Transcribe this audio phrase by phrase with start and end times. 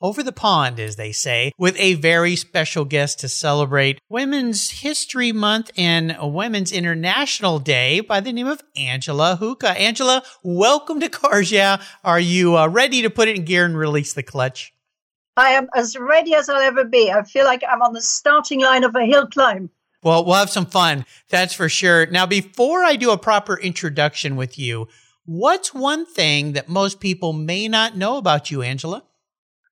[0.00, 5.32] over the pond, as they say, with a very special guest to celebrate Women's History
[5.32, 9.76] Month and Women's International Day by the name of Angela Huka.
[9.76, 11.82] Angela, welcome to Cars Yeah.
[12.04, 14.72] Are you uh, ready to put it in gear and release the clutch?
[15.36, 17.10] I am as ready as I'll ever be.
[17.10, 19.70] I feel like I'm on the starting line of a hill climb.
[20.02, 21.04] Well, we'll have some fun.
[21.28, 22.06] That's for sure.
[22.06, 24.88] Now, before I do a proper introduction with you,
[25.26, 29.04] what's one thing that most people may not know about you, Angela?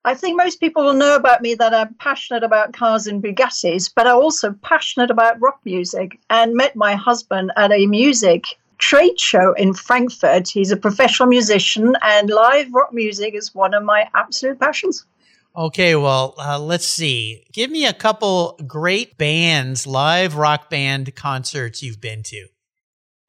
[0.05, 3.91] I think most people will know about me that I'm passionate about cars and Bugattis,
[3.93, 8.45] but I'm also passionate about rock music and met my husband at a music
[8.77, 10.47] trade show in Frankfurt.
[10.47, 15.05] He's a professional musician, and live rock music is one of my absolute passions.
[15.57, 17.43] Okay, well, uh, let's see.
[17.51, 22.47] Give me a couple great bands, live rock band concerts you've been to.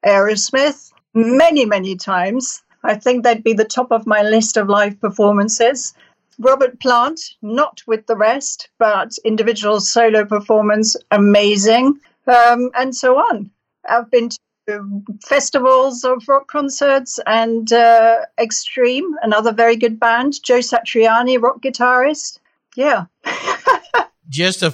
[0.05, 2.63] Aerosmith, many, many times.
[2.83, 5.93] I think that'd be the top of my list of live performances.
[6.39, 13.49] Robert Plant, not with the rest, but individual solo performance, amazing, um, and so on.
[13.89, 14.29] I've been
[14.67, 20.41] to festivals of rock concerts and uh, Extreme, another very good band.
[20.43, 22.39] Joe Satriani, rock guitarist.
[22.75, 23.05] Yeah.
[24.29, 24.71] Just a,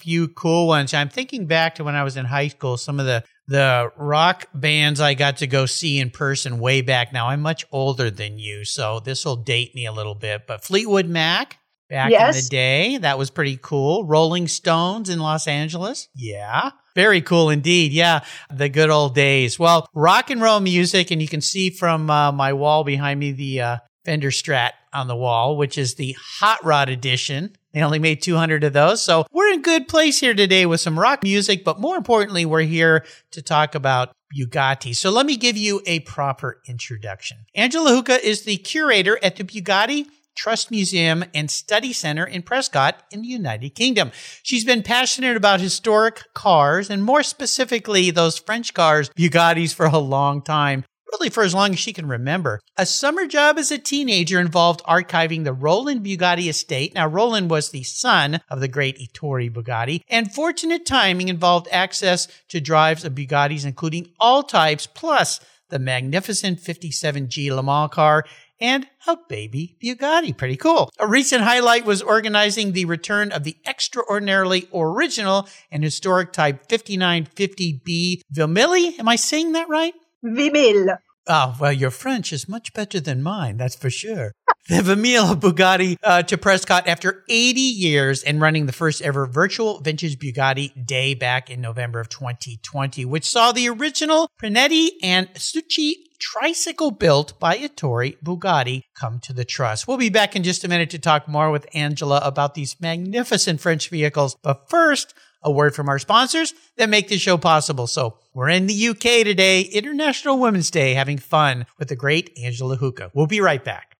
[0.00, 0.92] few cool ones.
[0.92, 4.46] I'm thinking back to when I was in high school, some of the the rock
[4.54, 7.26] bands I got to go see in person way back now.
[7.26, 10.46] I'm much older than you, so this will date me a little bit.
[10.46, 12.36] But Fleetwood Mac back Yes.
[12.36, 14.04] in the day, that was pretty cool.
[14.04, 16.08] Rolling Stones in Los Angeles.
[16.14, 16.70] Yeah.
[16.94, 17.90] Very cool indeed.
[17.90, 18.20] Yeah.
[18.54, 19.58] The good old days.
[19.58, 23.32] Well, rock and roll music, and you can see from uh, my wall behind me
[23.32, 27.56] the uh, Fender Strat on the wall, which is the Hot Rod edition.
[27.72, 29.02] They only made 200 of those.
[29.02, 32.62] So we're in good place here today with some rock music, but more importantly, we're
[32.62, 34.94] here to talk about Bugatti.
[34.94, 37.38] So let me give you a proper introduction.
[37.54, 43.02] Angela Huka is the curator at the Bugatti Trust Museum and Study Center in Prescott
[43.10, 44.10] in the United Kingdom.
[44.42, 49.98] She's been passionate about historic cars and more specifically those French cars, Bugattis, for a
[49.98, 52.60] long time really for as long as she can remember.
[52.76, 56.94] A summer job as a teenager involved archiving the Roland Bugatti estate.
[56.94, 62.28] Now, Roland was the son of the great Ettore Bugatti, and fortunate timing involved access
[62.48, 68.24] to drives of Bugattis, including all types, plus the magnificent 57G Le Mans car
[68.60, 70.36] and a baby Bugatti.
[70.36, 70.90] Pretty cool.
[70.98, 78.20] A recent highlight was organizing the return of the extraordinarily original and historic Type 5950B
[78.32, 78.98] Vimilli.
[78.98, 79.94] Am I saying that right?
[80.24, 80.98] Wimille.
[81.26, 84.32] Oh, well, your French is much better than mine, that's for sure.
[84.68, 89.80] The Wimille Bugatti uh, to Prescott after 80 years and running the first ever virtual
[89.80, 95.94] vintage Bugatti day back in November of 2020, which saw the original Prinetti and Stucchi
[96.20, 99.88] tricycle built by Ettore Bugatti come to the trust.
[99.88, 103.60] We'll be back in just a minute to talk more with Angela about these magnificent
[103.60, 104.36] French vehicles.
[104.42, 107.86] But first, a word from our sponsors that make this show possible.
[107.86, 112.76] So we're in the UK today, International Women's Day, having fun with the great Angela
[112.76, 113.10] Huka.
[113.14, 113.96] We'll be right back.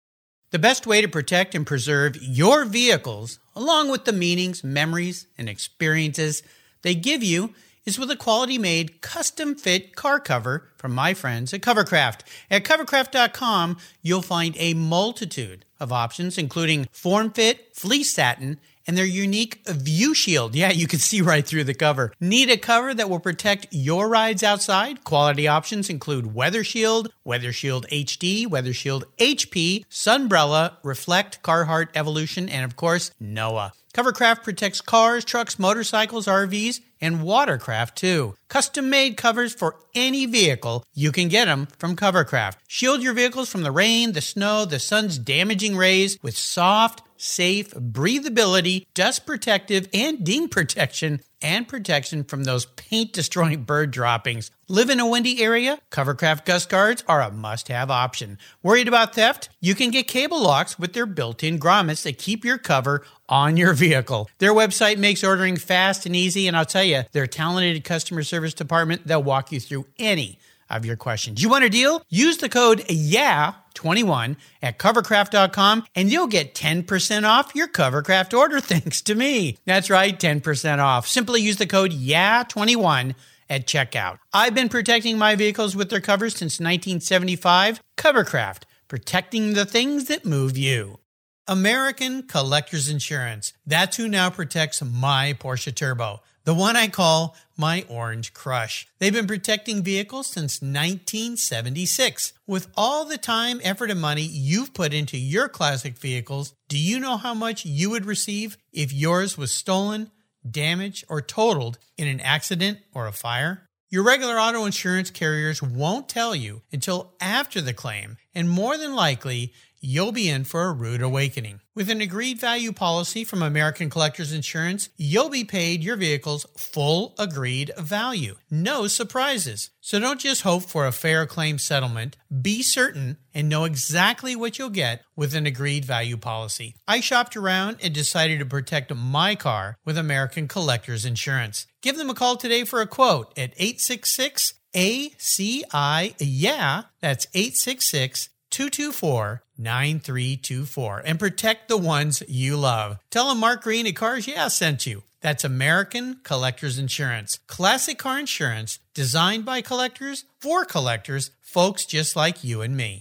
[0.50, 5.48] The best way to protect and preserve your vehicles, along with the meanings, memories, and
[5.48, 6.42] experiences
[6.82, 7.54] they give you,
[7.86, 12.20] is with a quality made, custom fit car cover from my friends at Covercraft.
[12.50, 19.04] At covercraft.com, you'll find a multitude of options, including form fit, fleece satin, and their
[19.04, 20.54] unique view shield.
[20.54, 22.12] Yeah, you can see right through the cover.
[22.21, 25.04] Need a cover that will protect your rides outside?
[25.04, 32.48] Quality options include Weather Shield, Weather Shield HD, Weather Shield HP, Sunbrella, Reflect, Carhartt Evolution,
[32.48, 33.72] and of course, Noah.
[33.92, 38.36] Covercraft protects cars, trucks, motorcycles, RVs, and watercraft too.
[38.48, 42.56] Custom made covers for any vehicle, you can get them from Covercraft.
[42.68, 47.70] Shield your vehicles from the rain, the snow, the sun's damaging rays with soft, safe,
[47.72, 54.50] breathability, dust protective, and ding protection, and protection from those paint destroying bird droppings.
[54.68, 55.78] Live in a windy area?
[55.90, 58.38] Covercraft Gust Guards are a must have option.
[58.62, 59.48] Worried about theft?
[59.60, 63.56] You can get cable locks with their built in grommets that keep your cover on
[63.56, 64.28] your vehicle.
[64.38, 68.54] Their website makes ordering fast and easy, and I'll tell you, their talented customer service
[68.54, 70.38] department, they'll walk you through any
[70.70, 71.42] of your questions.
[71.42, 72.02] You want a deal?
[72.08, 79.00] Use the code YEAH21 at covercraft.com and you'll get 10% off your Covercraft order thanks
[79.02, 79.58] to me.
[79.66, 81.06] That's right, 10% off.
[81.06, 83.14] Simply use the code YEAH21
[83.48, 84.18] at checkout.
[84.32, 87.80] I've been protecting my vehicles with their covers since 1975.
[87.96, 91.00] Covercraft, protecting the things that move you.
[91.48, 93.52] American Collectors Insurance.
[93.66, 98.87] That's who now protects my Porsche Turbo, the one I call my Orange Crush.
[98.98, 102.33] They've been protecting vehicles since 1976.
[102.47, 106.98] With all the time, effort, and money you've put into your classic vehicles, do you
[106.98, 110.10] know how much you would receive if yours was stolen,
[110.48, 113.66] damaged, or totaled in an accident or a fire?
[113.91, 118.95] Your regular auto insurance carriers won't tell you until after the claim, and more than
[118.95, 121.60] likely, you'll be in for a rude awakening.
[121.80, 127.15] With an agreed value policy from American Collectors Insurance, you'll be paid your vehicle's full
[127.18, 128.36] agreed value.
[128.50, 129.71] No surprises.
[129.80, 132.18] So don't just hope for a fair claim settlement.
[132.42, 136.74] Be certain and know exactly what you'll get with an agreed value policy.
[136.86, 141.66] I shopped around and decided to protect my car with American Collectors Insurance.
[141.80, 146.15] Give them a call today for a quote at 866 ACI.
[146.18, 152.98] Yeah, that's 866 224 9324 and protect the ones you love.
[153.10, 155.02] Tell them Mark Greene at Cars Yeah sent you.
[155.20, 157.41] That's American Collectors Insurance.
[157.47, 163.00] Classic car insurance designed by collectors for collectors, folks just like you and me.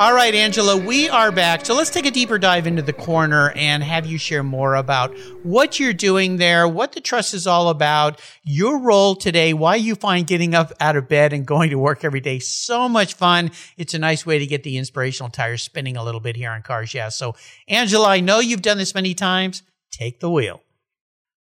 [0.00, 1.66] All right, Angela, we are back.
[1.66, 5.12] So let's take a deeper dive into the corner and have you share more about
[5.42, 9.96] what you're doing there, what the trust is all about, your role today, why you
[9.96, 13.50] find getting up out of bed and going to work every day so much fun.
[13.76, 16.62] It's a nice way to get the inspirational tires spinning a little bit here on
[16.62, 17.08] Cars Yeah.
[17.08, 17.34] So,
[17.66, 19.64] Angela, I know you've done this many times.
[19.90, 20.62] Take the wheel.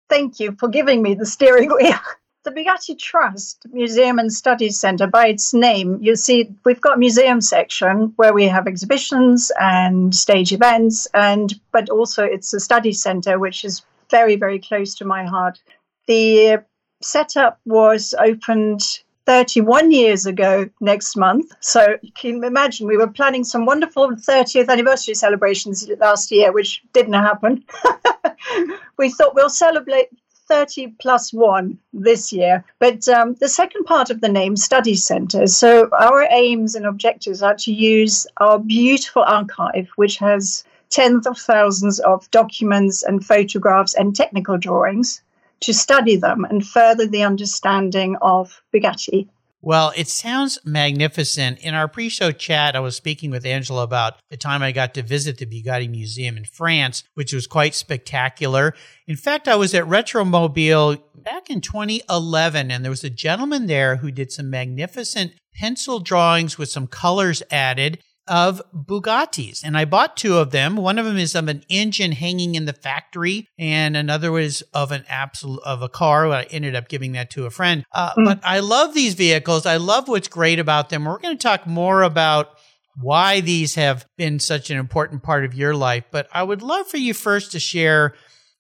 [0.10, 1.98] Thank you for giving me the steering wheel.
[2.44, 7.42] the Bugatti Trust Museum and Studies Centre, by its name, you see we've got museum
[7.42, 13.40] section where we have exhibitions and stage events, and but also it's a study centre
[13.40, 15.60] which is very very close to my heart.
[16.08, 16.64] The
[17.02, 18.82] setup was opened
[19.26, 21.52] 31 years ago next month.
[21.62, 26.82] So you can imagine we were planning some wonderful 30th anniversary celebrations last year, which
[26.92, 27.64] didn't happen.
[28.98, 30.10] we thought we'll celebrate
[30.54, 32.64] 30 plus one this year.
[32.78, 35.48] But um, the second part of the name, Study Centre.
[35.48, 41.40] So our aims and objectives are to use our beautiful archive, which has tens of
[41.40, 45.24] thousands of documents and photographs and technical drawings,
[45.62, 49.28] to study them and further the understanding of Bugatti.
[49.66, 51.60] Well, it sounds magnificent.
[51.60, 54.94] In our pre show chat, I was speaking with Angela about the time I got
[54.96, 58.74] to visit the Bugatti Museum in France, which was quite spectacular.
[59.08, 63.96] In fact, I was at Retromobile back in 2011, and there was a gentleman there
[63.96, 69.64] who did some magnificent pencil drawings with some colors added of Bugattis.
[69.64, 70.76] And I bought two of them.
[70.76, 74.92] One of them is of an engine hanging in the factory, and another was of
[74.92, 76.28] an absolute of a car.
[76.32, 77.86] I ended up giving that to a friend.
[77.92, 78.26] Uh, mm.
[78.26, 79.66] But I love these vehicles.
[79.66, 81.06] I love what's great about them.
[81.06, 82.50] We're going to talk more about
[82.96, 86.06] why these have been such an important part of your life.
[86.12, 88.14] But I would love for you first to share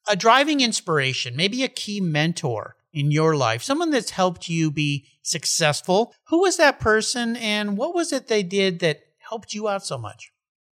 [0.08, 5.06] a driving inspiration, maybe a key mentor in your life, someone that's helped you be
[5.24, 6.14] successful.
[6.28, 9.98] Who was that person and what was it they did that helped you out so
[9.98, 10.32] much?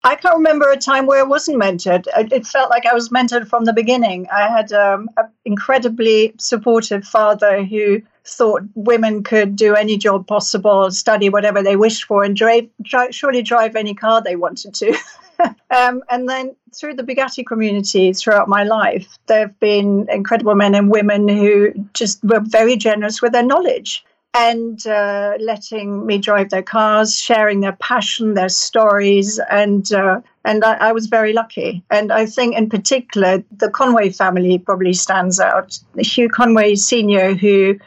[0.04, 2.06] I can't remember a time where I wasn't mentored.
[2.16, 4.28] It felt like I was mentored from the beginning.
[4.32, 10.92] I had um, an incredibly supportive father who thought women could do any job possible,
[10.92, 14.96] study whatever they wished for, and drive, drive surely drive any car they wanted to.
[15.76, 20.76] um, and then through the Bugatti community throughout my life, there have been incredible men
[20.76, 24.04] and women who just were very generous with their knowledge
[24.36, 30.62] and uh, letting me drive their cars, sharing their passion, their stories, and uh, and
[30.62, 31.82] I, I, was very lucky.
[31.90, 35.78] And I think, in particular, the Conway family probably stands out.
[35.98, 37.78] Hugh Conway Senior, who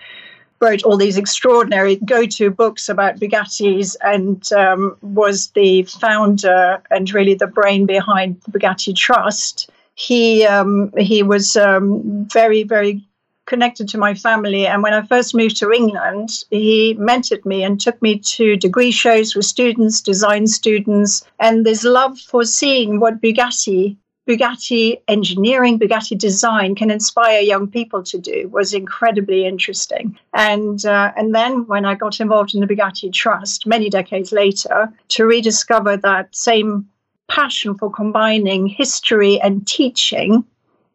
[0.59, 7.35] wrote all these extraordinary go-to books about Bugattis and um, was the founder and really
[7.35, 9.69] the brain behind the Bugatti Trust.
[9.93, 13.03] He um, he was um, very very
[13.49, 14.65] connected to my family.
[14.65, 18.91] And when I first moved to England, he mentored me and took me to degree
[18.91, 23.97] shows with students, design students, and this love for seeing what Bugatti
[24.29, 30.19] Bugatti engineering, Bugatti design can inspire young people to do was incredibly interesting.
[30.33, 34.93] And uh, and then when I got involved in the Bugatti Trust many decades later,
[35.15, 36.87] to rediscover that same
[37.27, 40.45] passion for combining history and teaching,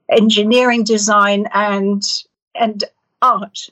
[0.08, 2.02] engineering design and
[2.54, 2.84] and
[3.22, 3.70] art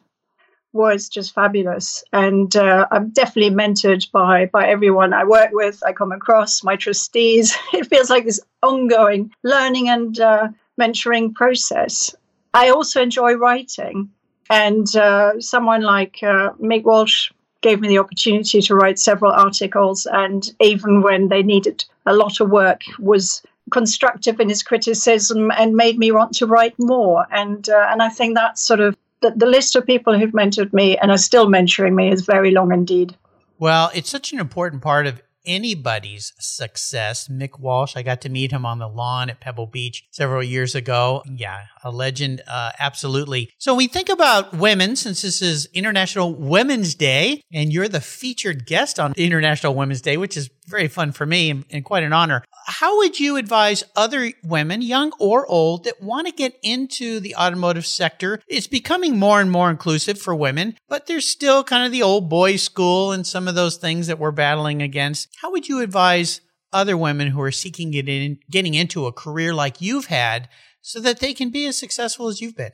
[0.73, 2.03] was just fabulous.
[2.13, 6.77] And uh, I'm definitely mentored by by everyone I work with, I come across, my
[6.77, 7.57] trustees.
[7.73, 10.49] It feels like this ongoing learning and uh,
[10.81, 12.15] mentoring process.
[12.55, 14.11] I also enjoy writing,
[14.51, 17.31] and uh, someone like uh, Mick Walsh
[17.63, 22.41] gave me the opportunity to write several articles, and even when they needed a lot
[22.41, 27.27] of work, was constructive in his criticism and made me want to write more.
[27.31, 30.73] And uh, and I think that's sort of the, the list of people who've mentored
[30.73, 33.17] me and are still mentoring me is very long indeed.
[33.59, 37.29] Well, it's such an important part of anybody's success.
[37.29, 40.75] Mick Walsh, I got to meet him on the lawn at Pebble Beach several years
[40.75, 41.23] ago.
[41.27, 43.51] Yeah, a legend, uh, absolutely.
[43.59, 48.67] So we think about women, since this is International Women's Day, and you're the featured
[48.67, 52.45] guest on International Women's Day, which is very fun for me and, quite an honor.
[52.67, 57.35] How would you advise other women, young or old, that want to get into the
[57.35, 58.41] automotive sector?
[58.47, 62.29] It's becoming more and more inclusive for women, but there's still kind of the old
[62.29, 65.29] boys school and some of those things that we're battling against.
[65.41, 66.41] How would you advise
[66.73, 70.49] other women who are seeking it in, getting into a career like you've had
[70.81, 72.73] so that they can be as successful as you've been?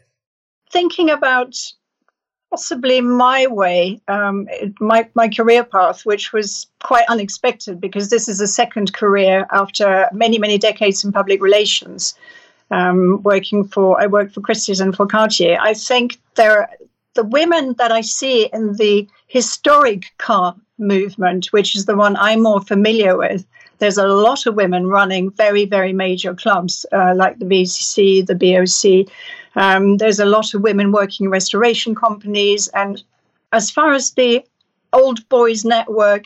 [0.70, 1.54] Thinking about
[2.50, 4.48] possibly my way, um,
[4.80, 10.08] my, my career path, which was quite unexpected because this is a second career after
[10.12, 12.14] many, many decades in public relations.
[12.70, 15.58] Um, working for, I worked for Christie's and for Cartier.
[15.60, 16.68] I think there,
[17.14, 22.42] the women that I see in the historic car movement, which is the one I'm
[22.42, 23.46] more familiar with,
[23.78, 28.34] there's a lot of women running very, very major clubs uh, like the BCC, the
[28.34, 29.12] BOC.
[29.56, 32.68] Um, there's a lot of women working in restoration companies.
[32.68, 33.02] And
[33.52, 34.44] as far as the
[34.92, 36.24] old boys network,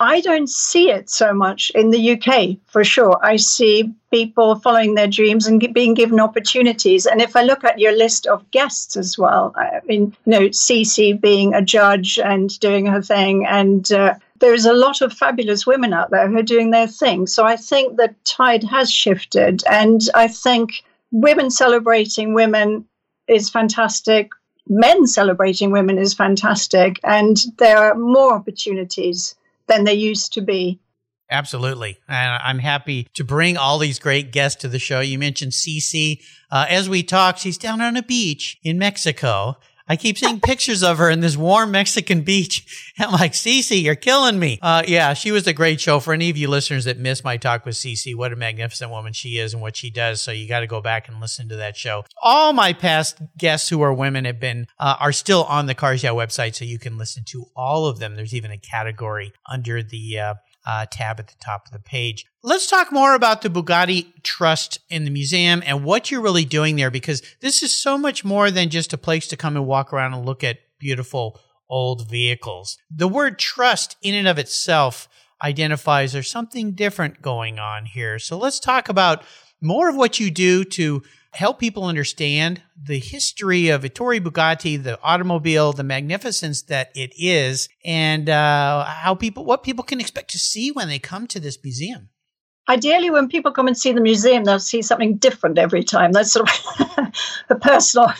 [0.00, 3.16] I don't see it so much in the UK for sure.
[3.22, 7.06] I see people following their dreams and being given opportunities.
[7.06, 10.48] And if I look at your list of guests as well, I mean, you know,
[10.48, 15.66] Cece being a judge and doing her thing, and uh, there's a lot of fabulous
[15.66, 17.26] women out there who are doing their thing.
[17.26, 19.62] So I think the tide has shifted.
[19.70, 22.86] And I think women celebrating women
[23.28, 24.30] is fantastic.
[24.68, 26.98] Men celebrating women is fantastic.
[27.04, 29.34] And there are more opportunities
[29.66, 30.80] than there used to be.
[31.30, 31.98] Absolutely.
[32.06, 35.00] And I'm happy to bring all these great guests to the show.
[35.00, 36.22] You mentioned Cece.
[36.50, 39.56] Uh, as we talk, she's down on a beach in Mexico.
[39.86, 42.92] I keep seeing pictures of her in this warm Mexican beach.
[42.98, 44.58] I'm like, Cece, you're killing me.
[44.62, 46.00] Uh, yeah, she was a great show.
[46.00, 49.12] For any of you listeners that missed my talk with Cece, what a magnificent woman
[49.12, 50.22] she is and what she does.
[50.22, 52.04] So you got to go back and listen to that show.
[52.22, 56.02] All my past guests who are women have been, uh, are still on the Cars
[56.02, 56.54] Yeah website.
[56.54, 58.14] So you can listen to all of them.
[58.14, 60.34] There's even a category under the, uh,
[60.66, 62.24] uh, tab at the top of the page.
[62.42, 66.76] Let's talk more about the Bugatti Trust in the museum and what you're really doing
[66.76, 69.92] there because this is so much more than just a place to come and walk
[69.92, 72.78] around and look at beautiful old vehicles.
[72.90, 75.08] The word trust in and of itself
[75.42, 78.18] identifies there's something different going on here.
[78.18, 79.24] So let's talk about
[79.60, 81.02] more of what you do to
[81.34, 87.68] help people understand the history of Ettore Bugatti, the automobile, the magnificence that it is,
[87.84, 91.58] and uh, how people, what people can expect to see when they come to this
[91.62, 92.08] museum.
[92.68, 96.12] Ideally, when people come and see the museum, they'll see something different every time.
[96.12, 97.12] That's sort of
[97.50, 98.12] a personal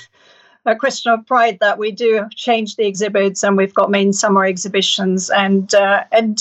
[0.66, 4.44] a question of pride that we do change the exhibits, and we've got main summer
[4.44, 6.38] exhibitions, and uh, and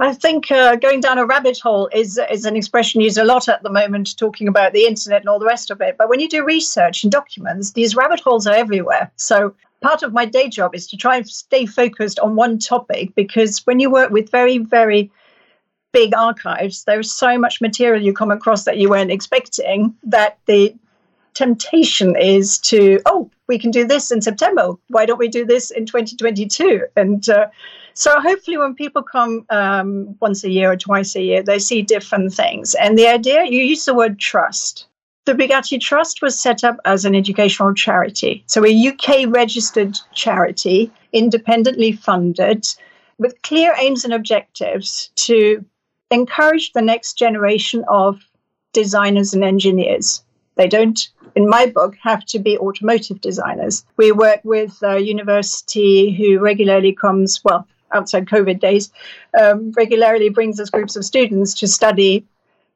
[0.00, 3.48] I think uh, going down a rabbit hole is is an expression used a lot
[3.48, 5.96] at the moment, talking about the internet and all the rest of it.
[5.98, 9.10] But when you do research and documents, these rabbit holes are everywhere.
[9.16, 13.14] So part of my day job is to try and stay focused on one topic
[13.14, 15.10] because when you work with very very
[15.92, 20.74] big archives, there's so much material you come across that you weren't expecting that the
[21.34, 24.74] temptation is to oh we can do this in September.
[24.88, 26.86] Why don't we do this in 2022?
[26.96, 27.48] And uh,
[27.94, 31.82] so hopefully, when people come um, once a year or twice a year, they see
[31.82, 32.74] different things.
[32.76, 34.86] And the idea, you use the word trust.
[35.26, 38.42] The Bugatti Trust was set up as an educational charity.
[38.46, 42.66] So, a UK registered charity, independently funded,
[43.18, 45.64] with clear aims and objectives to
[46.10, 48.20] encourage the next generation of
[48.72, 50.22] designers and engineers.
[50.60, 53.82] They don't, in my book, have to be automotive designers.
[53.96, 58.92] We work with a university who regularly comes, well, outside COVID days,
[59.40, 62.26] um, regularly brings us groups of students to study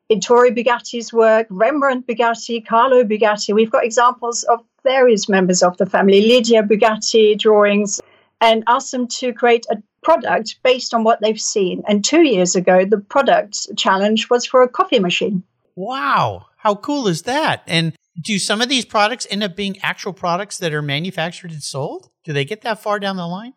[0.08, 3.54] Ettore Bugatti's work, Rembrandt Bugatti, Carlo Bugatti.
[3.54, 8.00] We've got examples of various members of the family, Lydia Bugatti drawings,
[8.40, 11.82] and ask them to create a product based on what they've seen.
[11.86, 15.42] And two years ago, the product challenge was for a coffee machine.
[15.76, 16.46] Wow.
[16.64, 17.62] How cool is that?
[17.66, 21.62] And do some of these products end up being actual products that are manufactured and
[21.62, 22.08] sold?
[22.24, 23.52] Do they get that far down the line?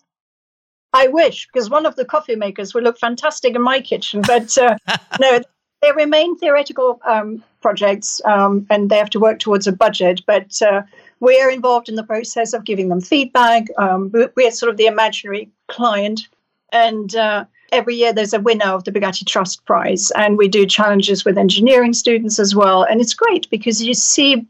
[0.93, 4.21] I wish, because one of the coffee makers would look fantastic in my kitchen.
[4.27, 4.75] But uh,
[5.21, 5.39] no,
[5.81, 10.21] they remain theoretical um, projects um, and they have to work towards a budget.
[10.27, 10.81] But uh,
[11.21, 13.67] we're involved in the process of giving them feedback.
[13.77, 16.27] Um, we're sort of the imaginary client.
[16.73, 20.11] And uh, every year there's a winner of the Bugatti Trust Prize.
[20.11, 22.83] And we do challenges with engineering students as well.
[22.83, 24.45] And it's great because you see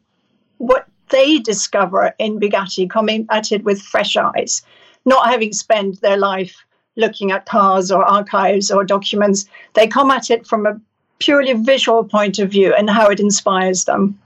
[0.58, 4.62] what they discover in Bugatti coming at it with fresh eyes
[5.08, 6.64] not having spent their life
[6.98, 9.46] looking at cars or archives or documents.
[9.74, 10.80] They come at it from a
[11.20, 14.20] purely visual point of view and how it inspires them.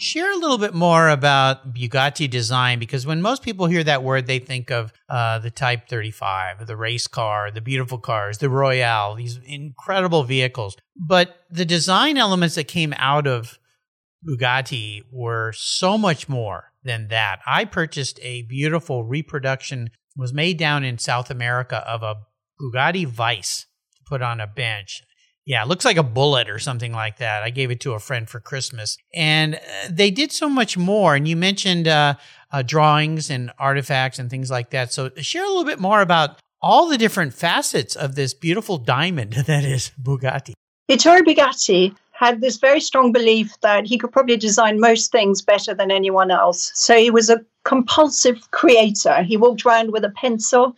[0.00, 4.26] Share a little bit more about Bugatti design because when most people hear that word,
[4.26, 9.16] they think of uh, the Type 35, the race car, the beautiful cars, the Royale,
[9.16, 10.76] these incredible vehicles.
[10.96, 13.58] But the design elements that came out of
[14.24, 17.40] Bugatti were so much more than that.
[17.44, 22.16] I purchased a beautiful reproduction was made down in South America of a
[22.60, 25.02] Bugatti Vice to put on a bench.
[25.48, 27.42] Yeah, it looks like a bullet or something like that.
[27.42, 28.98] I gave it to a friend for Christmas.
[29.14, 31.14] And uh, they did so much more.
[31.14, 32.16] And you mentioned uh,
[32.52, 34.92] uh, drawings and artifacts and things like that.
[34.92, 39.32] So share a little bit more about all the different facets of this beautiful diamond
[39.46, 40.52] that is Bugatti.
[40.90, 45.72] Ettore Bugatti had this very strong belief that he could probably design most things better
[45.72, 46.72] than anyone else.
[46.74, 49.22] So he was a compulsive creator.
[49.22, 50.76] He walked around with a pencil.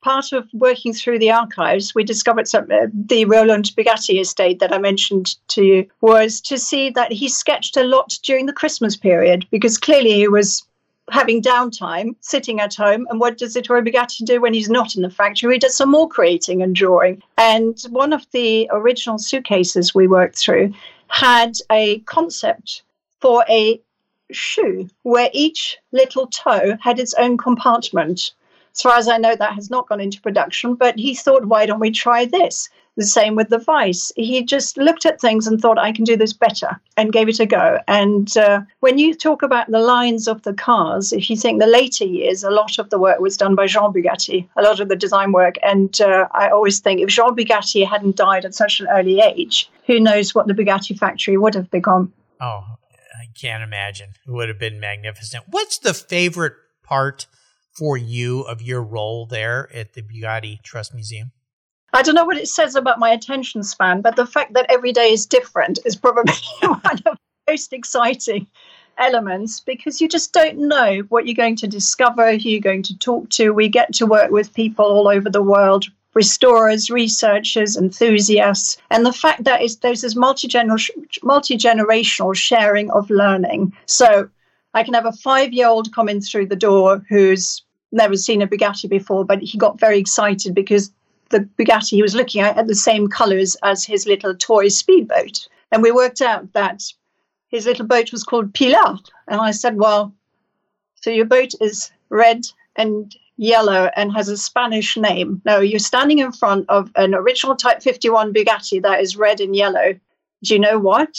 [0.00, 4.72] Part of working through the archives, we discovered some, uh, the Roland Bugatti estate that
[4.72, 8.96] I mentioned to you was to see that he sketched a lot during the Christmas
[8.96, 10.64] period because clearly he was
[11.10, 13.06] having downtime, sitting at home.
[13.10, 15.54] And what does Ettore Bugatti do when he's not in the factory?
[15.54, 17.22] He does some more creating and drawing.
[17.36, 20.72] And one of the original suitcases we worked through
[21.08, 22.82] had a concept
[23.20, 23.80] for a
[24.30, 28.32] shoe where each little toe had its own compartment.
[28.78, 31.66] As far as I know, that has not gone into production, but he thought, why
[31.66, 32.68] don't we try this?
[32.96, 34.12] The same with the Vice.
[34.14, 37.40] He just looked at things and thought, I can do this better, and gave it
[37.40, 37.80] a go.
[37.88, 41.66] And uh, when you talk about the lines of the cars, if you think the
[41.66, 44.88] later years, a lot of the work was done by Jean Bugatti, a lot of
[44.88, 45.56] the design work.
[45.60, 49.68] And uh, I always think if Jean Bugatti hadn't died at such an early age,
[49.88, 52.12] who knows what the Bugatti factory would have become.
[52.40, 52.62] Oh,
[53.20, 54.10] I can't imagine.
[54.24, 55.46] It would have been magnificent.
[55.48, 57.26] What's the favorite part
[57.78, 61.30] for you of your role there at the Bugatti Trust Museum?
[61.92, 64.92] I don't know what it says about my attention span, but the fact that every
[64.92, 67.16] day is different is probably one of the
[67.48, 68.46] most exciting
[68.98, 72.98] elements because you just don't know what you're going to discover, who you're going to
[72.98, 73.50] talk to.
[73.50, 79.12] We get to work with people all over the world, restorers, researchers, enthusiasts, and the
[79.12, 83.72] fact that there's this multi-generational sharing of learning.
[83.86, 84.28] So
[84.74, 88.88] I can have a five-year-old come in through the door who's never seen a Bugatti
[88.88, 90.92] before, but he got very excited because
[91.30, 95.48] the Bugatti he was looking at had the same colors as his little toy speedboat.
[95.72, 96.82] And we worked out that
[97.48, 98.98] his little boat was called Pilar.
[99.28, 100.14] And I said, Well,
[100.96, 102.42] so your boat is red
[102.76, 105.40] and yellow and has a Spanish name.
[105.44, 109.54] No, you're standing in front of an original Type 51 Bugatti that is red and
[109.54, 109.94] yellow.
[110.42, 111.16] Do you know what?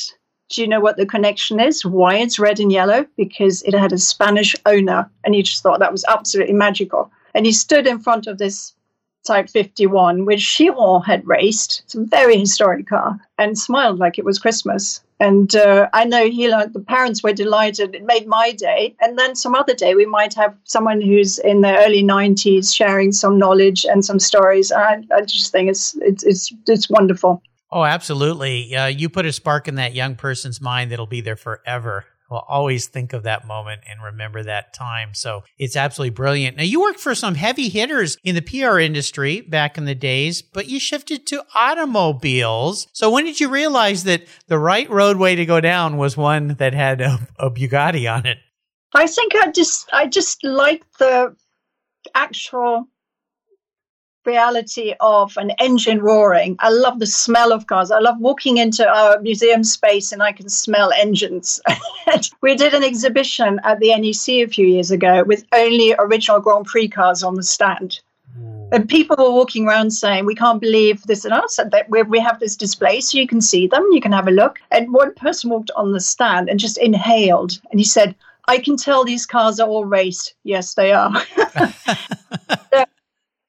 [0.50, 1.86] Do you know what the connection is?
[1.86, 3.06] Why it's red and yellow?
[3.16, 5.10] Because it had a Spanish owner.
[5.24, 7.12] And he just thought that was absolutely magical.
[7.36, 8.74] And he stood in front of this
[9.28, 11.82] Type 51, which Chiron had raced.
[11.86, 15.02] It's a very historic car and smiled like it was Christmas.
[15.20, 17.94] And uh, I know he learned, the parents were delighted.
[17.94, 18.96] It made my day.
[19.02, 23.12] And then some other day, we might have someone who's in their early 90s sharing
[23.12, 24.72] some knowledge and some stories.
[24.72, 27.44] I, I just think it's, it's, it's, it's wonderful.
[27.72, 28.76] Oh, absolutely.
[28.76, 32.46] Uh, you put a spark in that young person's mind that'll be there forever will
[32.48, 35.14] always think of that moment and remember that time.
[35.14, 36.58] So it's absolutely brilliant.
[36.58, 40.42] Now, you worked for some heavy hitters in the PR industry back in the days,
[40.42, 42.88] but you shifted to automobiles.
[42.94, 46.74] So when did you realize that the right roadway to go down was one that
[46.74, 48.38] had a, a Bugatti on it?
[48.94, 51.36] I think I just I just like the
[52.16, 52.88] actual
[54.30, 56.56] reality of an engine roaring.
[56.60, 57.92] I love the smell of cars.
[57.92, 61.60] I love walking into our museum space and I can smell engines.
[62.42, 66.66] we did an exhibition at the NEC a few years ago with only original Grand
[66.66, 68.00] Prix cars on the stand.
[68.72, 72.20] And people were walking around saying, We can't believe this and us, that we, we
[72.20, 74.60] have this display so you can see them, you can have a look.
[74.70, 78.16] And one person walked on the stand and just inhaled and he said,
[78.48, 80.34] I can tell these cars are all raced.
[80.44, 81.12] Yes, they are.
[82.72, 82.86] Uh,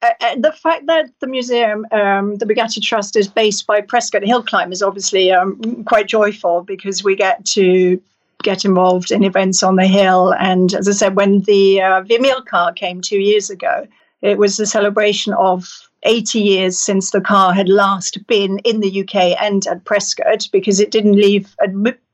[0.03, 4.43] uh, the fact that the museum, um, the Bugatti Trust, is based by Prescott Hill
[4.43, 8.01] Climb is obviously um, quite joyful because we get to
[8.43, 10.35] get involved in events on the hill.
[10.35, 13.87] And as I said, when the uh, Wimille car came two years ago,
[14.23, 15.69] it was a celebration of
[16.05, 20.81] 80 years since the car had last been in the UK and at Prescott because
[20.81, 21.55] it didn't leave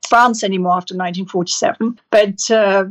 [0.08, 1.98] France anymore after 1947.
[2.10, 2.86] But uh,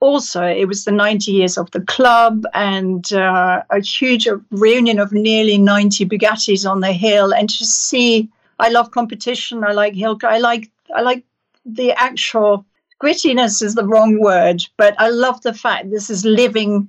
[0.00, 5.12] also, it was the 90 years of the club and uh, a huge reunion of
[5.12, 7.34] nearly 90 Bugattis on the hill.
[7.34, 8.28] And to see,
[8.60, 9.64] I love competition.
[9.64, 10.18] I like hill.
[10.22, 11.24] I like I like
[11.66, 12.64] the actual
[13.02, 16.88] grittiness is the wrong word, but I love the fact this is living,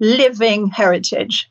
[0.00, 1.50] living heritage.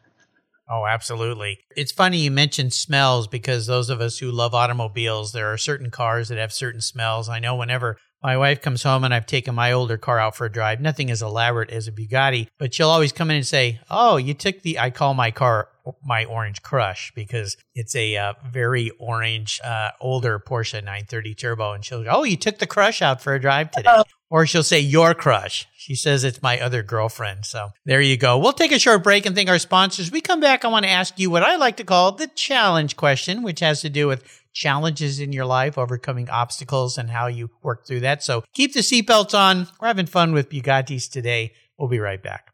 [0.69, 1.59] Oh, absolutely.
[1.75, 5.91] It's funny you mentioned smells because those of us who love automobiles, there are certain
[5.91, 7.27] cars that have certain smells.
[7.27, 10.45] I know whenever my wife comes home and I've taken my older car out for
[10.45, 10.79] a drive.
[10.79, 14.33] Nothing as elaborate as a Bugatti, but she'll always come in and say, "Oh, you
[14.33, 15.67] took the." I call my car
[16.05, 21.83] my Orange Crush because it's a uh, very orange, uh, older Porsche 930 Turbo, and
[21.83, 24.03] she'll go, "Oh, you took the Crush out for a drive today," oh.
[24.29, 27.45] or she'll say, "Your Crush." She says it's my other girlfriend.
[27.45, 28.37] So there you go.
[28.37, 30.11] We'll take a short break and thank our sponsors.
[30.11, 30.63] We come back.
[30.63, 33.81] I want to ask you what I like to call the challenge question, which has
[33.81, 38.23] to do with challenges in your life, overcoming obstacles, and how you work through that.
[38.23, 39.67] So keep the seatbelts on.
[39.81, 41.53] We're having fun with Bugattis today.
[41.77, 42.53] We'll be right back.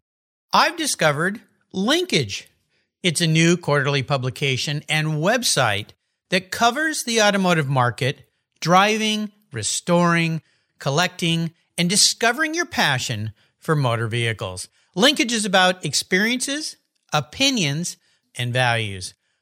[0.52, 2.50] I've discovered Linkage.
[3.04, 5.90] It's a new quarterly publication and website
[6.30, 10.42] that covers the automotive market, driving, restoring,
[10.80, 14.68] collecting, and discovering your passion for motor vehicles.
[14.96, 16.78] Linkage is about experiences,
[17.14, 17.98] opinions,
[18.36, 19.14] and values.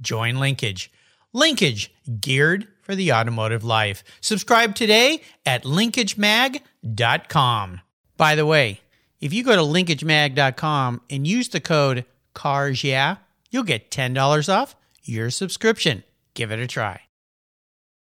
[0.00, 0.90] Join Linkage.
[1.32, 4.04] Linkage, geared for the automotive life.
[4.20, 7.80] Subscribe today at linkagemag.com.
[8.16, 8.80] By the way,
[9.20, 12.04] if you go to linkagemag.com and use the code
[12.34, 13.16] CARS yeah,
[13.50, 16.04] you'll get $10 off your subscription.
[16.34, 17.00] Give it a try.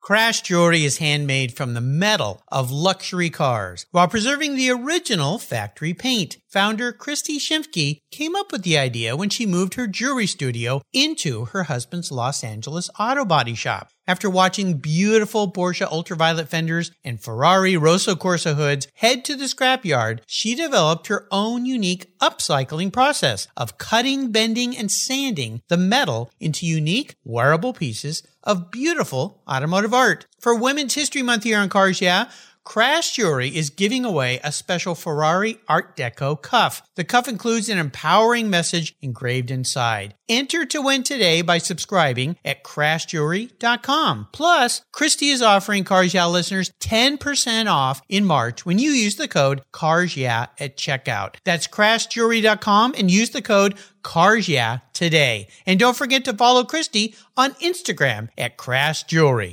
[0.05, 5.95] Crash jewelry is handmade from the metal of luxury cars while preserving the original factory
[5.95, 6.37] paint.
[6.51, 11.47] Founder Christy Shimke came up with the idea when she moved her jewelry studio into
[11.47, 13.93] her husband's Los Angeles auto body shop.
[14.07, 20.21] After watching beautiful Porsche ultraviolet fenders and Ferrari Rosso Corsa hoods head to the scrapyard,
[20.27, 26.67] she developed her own unique upcycling process of cutting, bending, and sanding the metal into
[26.67, 30.26] unique wearable pieces of beautiful automotive art.
[30.38, 32.30] For Women's History Month here on Cars Yeah,
[32.64, 36.83] Crash Jewelry is giving away a special Ferrari Art Deco cuff.
[36.96, 40.14] The cuff includes an empowering message engraved inside.
[40.31, 44.29] Enter to win today by subscribing at crashjewelry.com.
[44.33, 49.29] Plus, Christy is offering Cars Yeah listeners 10% off in March when you use the
[49.29, 51.35] code Cars Yeah at checkout.
[51.44, 55.48] That's crashjewelry.com and use the code Cars Yeah today.
[55.66, 59.53] And don't forget to follow Christy on Instagram at Crash Jewelry.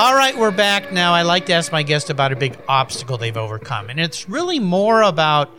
[0.00, 1.12] All right, we're back now.
[1.12, 4.58] I like to ask my guest about a big obstacle they've overcome, and it's really
[4.58, 5.50] more about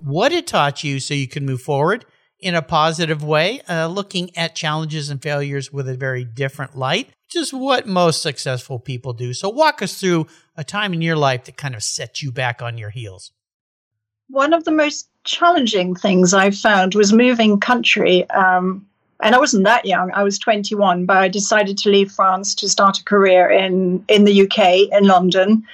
[0.00, 2.06] what it taught you so you can move forward
[2.38, 7.10] in a positive way, uh, looking at challenges and failures with a very different light,
[7.34, 9.34] is what most successful people do.
[9.34, 12.62] So, walk us through a time in your life that kind of set you back
[12.62, 13.32] on your heels.
[14.30, 18.26] One of the most challenging things I found was moving country.
[18.30, 18.86] Um,
[19.22, 20.10] and I wasn't that young.
[20.12, 24.24] I was 21, but I decided to leave France to start a career in in
[24.24, 25.64] the UK in London.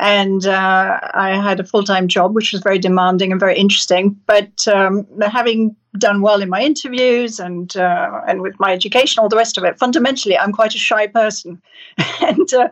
[0.00, 4.16] And uh, I had a full time job, which was very demanding and very interesting.
[4.26, 9.28] But um, having done well in my interviews and uh, and with my education, all
[9.28, 11.60] the rest of it, fundamentally, I'm quite a shy person.
[12.20, 12.68] and uh,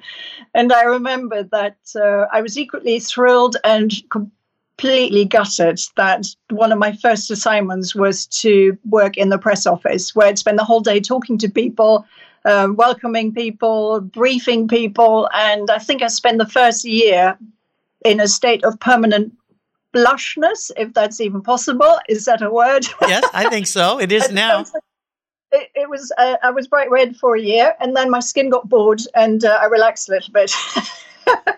[0.55, 3.93] and I remember that uh, I was equally thrilled and
[4.79, 10.15] completely gutted that one of my first assignments was to work in the press office,
[10.15, 12.07] where I'd spend the whole day talking to people,
[12.45, 15.29] uh, welcoming people, briefing people.
[15.35, 17.39] And I think I spent the first year
[18.05, 19.33] in a state of permanent
[19.95, 21.99] blushness, if that's even possible.
[22.09, 22.87] Is that a word?
[23.03, 23.99] yes, I think so.
[23.99, 24.67] It is now.
[25.53, 28.51] It, it, was uh, I was bright red for a year, and then my skin
[28.51, 30.53] got bored, and uh, I relaxed a little bit.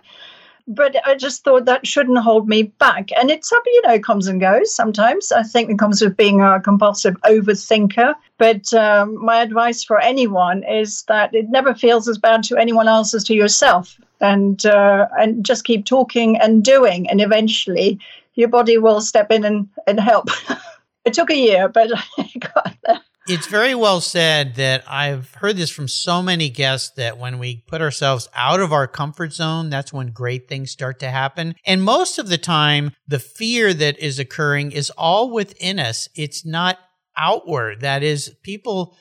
[0.68, 3.10] but I just thought that shouldn't hold me back.
[3.18, 5.32] And it's up, you know, comes and goes sometimes.
[5.32, 8.14] I think it comes with being a compulsive overthinker.
[8.36, 12.86] But um, my advice for anyone is that it never feels as bad to anyone
[12.86, 13.98] else as to yourself.
[14.20, 18.00] And uh, and just keep talking and doing, and eventually
[18.34, 20.28] your body will step in and, and help.
[21.04, 25.56] it took a year, but I got there it's very well said that I've heard
[25.58, 29.68] this from so many guests that when we put ourselves out of our comfort zone,
[29.68, 31.54] that's when great things start to happen.
[31.66, 36.08] And most of the time, the fear that is occurring is all within us.
[36.14, 36.78] It's not
[37.18, 37.82] outward.
[37.82, 38.96] That is, people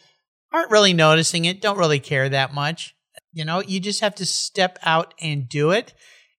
[0.52, 2.96] aren't really noticing it, don't really care that much.
[3.32, 5.94] You know, you just have to step out and do it.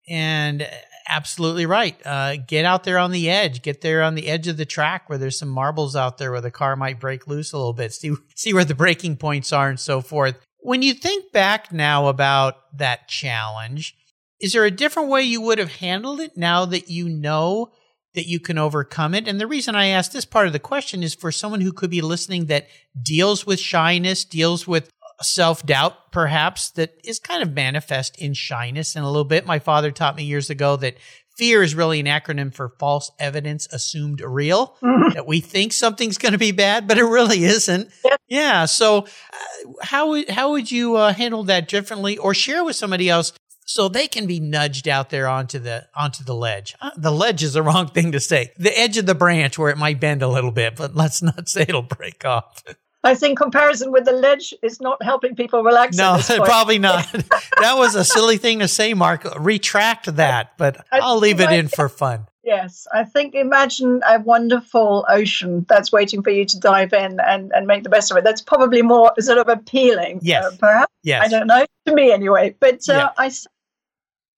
[0.09, 0.69] And
[1.09, 1.97] absolutely right.
[2.05, 3.63] Uh, get out there on the edge.
[3.63, 6.41] Get there on the edge of the track where there's some marbles out there where
[6.41, 7.93] the car might break loose a little bit.
[7.93, 10.37] See see where the breaking points are and so forth.
[10.61, 13.97] When you think back now about that challenge,
[14.41, 17.73] is there a different way you would have handled it now that you know
[18.15, 19.29] that you can overcome it?
[19.29, 21.91] And the reason I ask this part of the question is for someone who could
[21.91, 22.69] be listening that
[23.01, 24.91] deals with shyness, deals with
[25.21, 29.47] self doubt, perhaps, that is kind of manifest in shyness and a little bit.
[29.47, 30.97] My father taught me years ago that
[31.37, 35.15] fear is really an acronym for false evidence assumed real, mm-hmm.
[35.15, 37.91] that we think something's going to be bad, but it really isn't.
[38.05, 38.21] Yep.
[38.29, 38.65] Yeah.
[38.65, 43.33] So, uh, how, how would you uh, handle that differently or share with somebody else?
[43.65, 46.75] So they can be nudged out there onto the onto the ledge.
[46.81, 48.51] Uh, the ledge is the wrong thing to say.
[48.57, 51.51] The edge of the branch where it might bend a little bit, but let's not
[51.51, 52.65] say it'll break off.
[53.09, 55.97] I think comparison with the ledge is not helping people relax.
[55.97, 57.11] No, probably not.
[57.61, 59.27] that was a silly thing to say, Mark.
[59.39, 62.27] Retract that, but I, I'll leave it in for fun.
[62.45, 67.53] Yes, I think imagine a wonderful ocean that's waiting for you to dive in and,
[67.55, 68.25] and make the best of it.
[68.25, 70.45] That's probably more sort of appealing, yes.
[70.45, 70.93] Uh, perhaps.
[71.03, 71.27] Yes.
[71.27, 72.55] I don't know, to me anyway.
[72.59, 73.09] But uh, yeah.
[73.19, 73.31] I,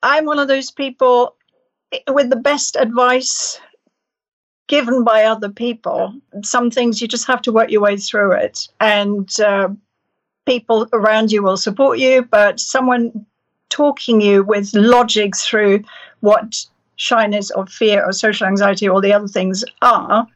[0.03, 1.37] I'm one of those people
[2.09, 3.61] with the best advice
[4.71, 6.15] given by other people.
[6.45, 9.69] Some things you just have to work your way through it, and uh,
[10.47, 12.23] people around you will support you.
[12.23, 13.27] But someone
[13.69, 15.83] talking you with logic through
[16.21, 20.27] what shyness or fear or social anxiety or the other things are,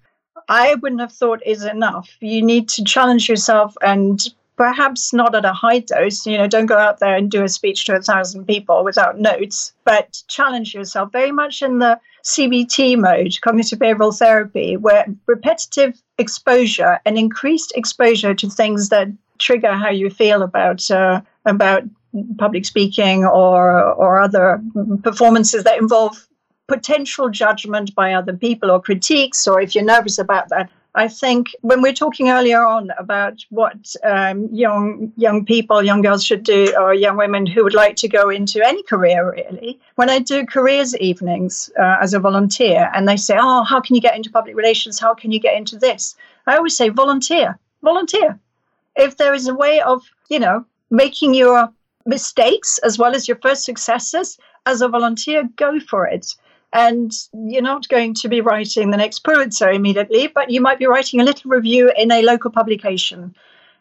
[0.49, 2.11] I wouldn't have thought is enough.
[2.21, 4.21] You need to challenge yourself and
[4.57, 6.27] perhaps not at a high dose.
[6.27, 9.19] You know, don't go out there and do a speech to a thousand people without
[9.19, 16.01] notes, but challenge yourself very much in the CBT mode, cognitive behavioral therapy, where repetitive
[16.19, 21.83] exposure and increased exposure to things that trigger how you feel about uh, about
[22.39, 24.63] public speaking or or other
[25.03, 26.27] performances that involve
[26.67, 31.55] potential judgment by other people or critiques, or if you're nervous about that, I think
[31.63, 36.73] when we're talking earlier on about what um, young young people, young girls should do,
[36.79, 40.47] or young women who would like to go into any career, really, when I do
[40.47, 44.31] careers evenings uh, as a volunteer, and they say, "Oh, how can you get into
[44.31, 45.01] public relations?
[45.01, 46.15] How can you get into this?"
[46.47, 48.39] I always say, "Volunteer, volunteer."
[48.95, 51.69] If there is a way of, you know, making your
[52.07, 56.37] mistakes as well as your first successes as a volunteer, go for it
[56.75, 60.87] and you're not going to be writing the next Pulitzer immediately, but you might be
[60.87, 63.35] writing a little review in a local publication.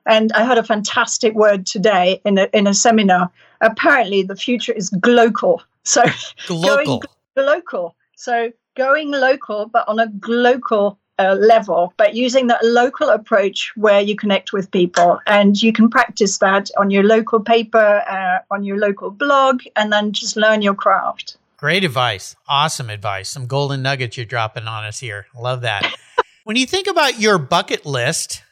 [0.05, 3.31] And I heard a fantastic word today in a, in a seminar.
[3.61, 5.61] Apparently, the future is glocal.
[5.83, 6.03] So,
[6.47, 6.85] glocal.
[6.85, 7.01] going
[7.35, 7.95] local.
[8.15, 14.01] So, going local, but on a local uh, level, but using that local approach where
[14.01, 15.19] you connect with people.
[15.25, 19.91] And you can practice that on your local paper, uh, on your local blog, and
[19.91, 21.37] then just learn your craft.
[21.63, 22.35] Great advice.
[22.45, 23.29] Awesome advice.
[23.29, 25.27] Some golden nuggets you're dropping on us here.
[25.33, 25.89] Love that.
[26.43, 28.43] when you think about your bucket list,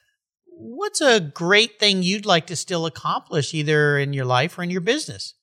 [0.46, 4.70] what's a great thing you'd like to still accomplish either in your life or in
[4.70, 5.34] your business?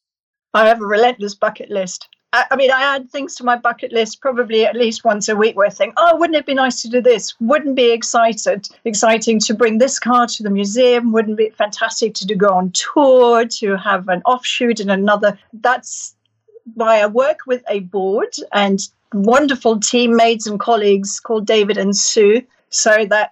[0.54, 2.08] I have a relentless bucket list.
[2.32, 5.36] I, I mean, I add things to my bucket list probably at least once a
[5.36, 7.38] week where I think, oh, wouldn't it be nice to do this?
[7.38, 11.12] Wouldn't be excited, exciting to bring this car to the museum?
[11.12, 15.38] Wouldn't be fantastic to do, go on tour, to have an offshoot in another?
[15.52, 16.14] That's
[16.74, 18.80] why I work with a board and
[19.12, 23.30] wonderful teammates and colleagues called David and Sue, so that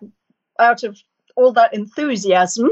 [0.58, 0.98] out of
[1.36, 2.68] all that enthusiasm,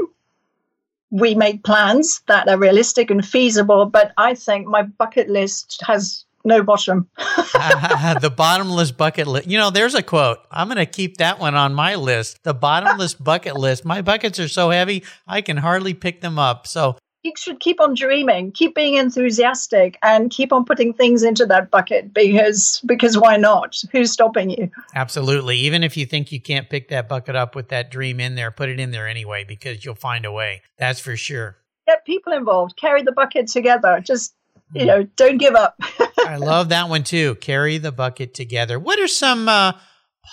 [1.11, 3.85] we make plans that are realistic and feasible.
[3.85, 7.07] But I think my bucket list has no bottom.
[7.17, 9.47] the bottomless bucket list.
[9.47, 10.39] You know, there's a quote.
[10.51, 12.43] I'm going to keep that one on my list.
[12.43, 13.83] The bottomless bucket list.
[13.85, 16.67] My buckets are so heavy, I can hardly pick them up.
[16.67, 21.45] So you should keep on dreaming, keep being enthusiastic, and keep on putting things into
[21.47, 23.75] that bucket because because why not?
[23.91, 24.69] Who's stopping you?
[24.93, 25.57] Absolutely.
[25.57, 28.51] Even if you think you can't pick that bucket up with that dream in there,
[28.51, 30.61] put it in there anyway because you'll find a way.
[30.77, 31.57] That's for sure.
[31.87, 32.77] Get people involved.
[32.77, 33.99] Carry the bucket together.
[34.03, 34.35] Just
[34.73, 35.75] you know, don't give up.
[36.19, 37.35] I love that one too.
[37.35, 38.79] Carry the bucket together.
[38.79, 39.73] What are some uh,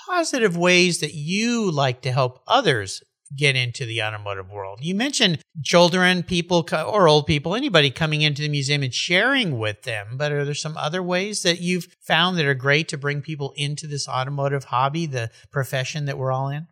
[0.07, 3.03] positive ways that you like to help others
[3.37, 4.81] get into the automotive world?
[4.83, 9.83] You mentioned children, people, or old people, anybody coming into the museum and sharing with
[9.83, 10.17] them.
[10.17, 13.53] But are there some other ways that you've found that are great to bring people
[13.57, 16.67] into this automotive hobby, the profession that we're all in?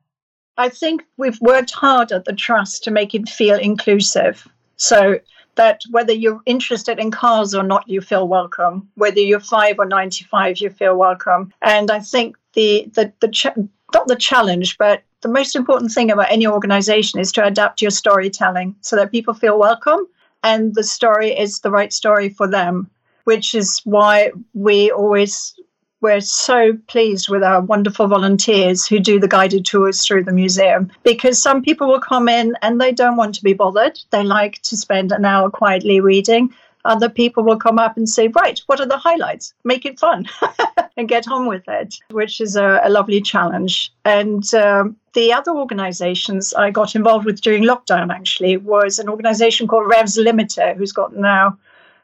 [0.56, 4.46] I think we've worked hard at the trust to make it feel inclusive.
[4.76, 5.20] So
[5.56, 8.88] that whether you're interested in cars or not, you feel welcome.
[8.94, 11.52] Whether you're five or 95, you feel welcome.
[11.60, 13.46] And I think the, the, the ch-
[13.92, 17.90] not the challenge, but the most important thing about any organization is to adapt your
[17.90, 20.06] storytelling so that people feel welcome
[20.42, 22.90] and the story is the right story for them,
[23.24, 25.54] which is why we always
[26.02, 30.90] we're so pleased with our wonderful volunteers who do the guided tours through the museum
[31.02, 33.98] because some people will come in and they don't want to be bothered.
[34.08, 36.54] They like to spend an hour quietly reading.
[36.84, 39.54] Other people will come up and say, Right, what are the highlights?
[39.64, 40.26] Make it fun
[40.96, 43.92] and get on with it, which is a, a lovely challenge.
[44.04, 49.66] And um, the other organizations I got involved with during lockdown actually was an organization
[49.66, 51.58] called Revs Limiter, who's got now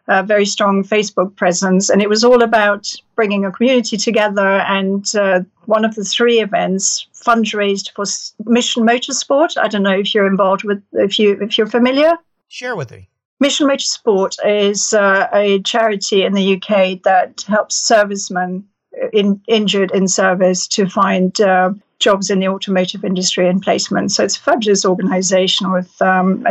[0.08, 4.60] a very strong Facebook presence, and it was all about bringing a community together.
[4.60, 8.04] And uh, one of the three events fundraised for
[8.48, 9.56] Mission Motorsport.
[9.60, 12.14] I don't know if you're involved with, if you if you're familiar.
[12.48, 13.08] Share with me.
[13.38, 18.66] Mission Motorsport is uh, a charity in the UK that helps servicemen
[19.12, 24.12] in, injured in service to find uh, jobs in the automotive industry and placement.
[24.12, 26.46] So it's a fabulous organization with um,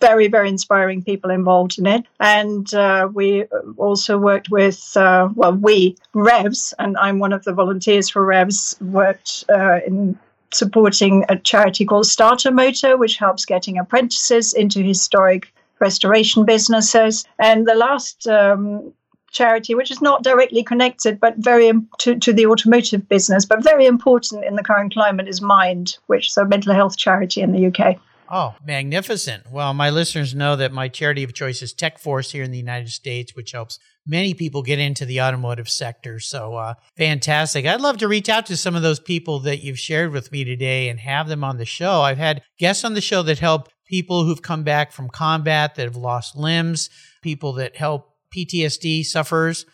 [0.00, 2.06] very, very inspiring people involved in it.
[2.20, 3.44] And uh, we
[3.76, 8.76] also worked with, uh, well, we, Revs, and I'm one of the volunteers for Revs,
[8.80, 10.18] worked uh, in
[10.52, 17.24] supporting a charity called Starter Motor, which helps getting apprentices into historic restoration businesses.
[17.38, 18.92] And the last um,
[19.30, 23.86] charity, which is not directly connected, but very to, to the automotive business, but very
[23.86, 27.66] important in the current climate, is Mind, which is a mental health charity in the
[27.66, 27.98] UK.
[28.32, 29.50] Oh, magnificent.
[29.50, 32.58] Well, my listeners know that my charity of choice is Tech Force here in the
[32.58, 36.20] United States, which helps many people get into the automotive sector.
[36.20, 37.66] So, uh, fantastic.
[37.66, 40.44] I'd love to reach out to some of those people that you've shared with me
[40.44, 42.02] today and have them on the show.
[42.02, 45.82] I've had guests on the show that help people who've come back from combat that
[45.82, 46.88] have lost limbs,
[47.22, 49.66] people that help PTSD sufferers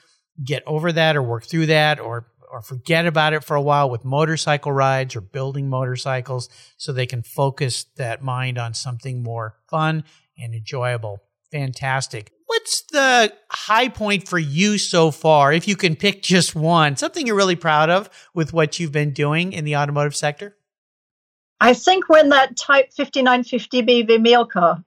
[0.43, 3.91] get over that or work through that or or forget about it for a while
[3.91, 9.57] with motorcycle rides or building motorcycles so they can focus that mind on something more
[9.69, 10.05] fun
[10.39, 11.19] and enjoyable.
[11.51, 12.31] Fantastic.
[12.47, 17.27] What's the high point for you so far, if you can pick just one, something
[17.27, 20.57] you're really proud of with what you've been doing in the automotive sector?
[21.61, 24.83] I think when that Type 5950B Wimille car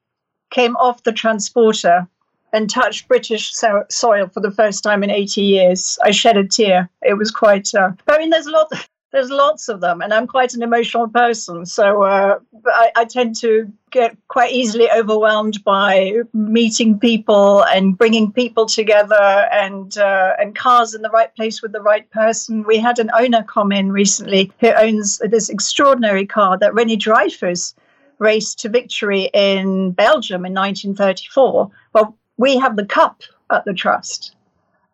[0.52, 2.08] came off the transporter
[2.54, 6.48] and touched British so- soil for the first time in 80 years, I shed a
[6.48, 6.90] tear.
[7.02, 7.74] It was quite.
[7.74, 8.72] Uh, I mean, there's a lot.
[9.12, 13.36] There's lots of them, and I'm quite an emotional person, so uh, I, I, tend
[13.38, 20.56] to get quite easily overwhelmed by meeting people and bringing people together, and uh, and
[20.56, 22.64] cars in the right place with the right person.
[22.68, 27.74] We had an owner come in recently who owns this extraordinary car that René Dreyfus
[28.20, 31.72] raced to victory in Belgium in 1934.
[31.94, 34.36] Well, we have the cup at the trust